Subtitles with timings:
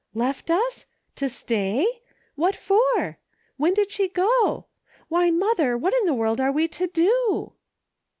[0.15, 0.87] "Left us!
[1.17, 1.85] To stay.?
[2.33, 3.19] What for.?
[3.57, 4.65] When did she go.•
[5.09, 7.53] Why, mother, what in the world are we to do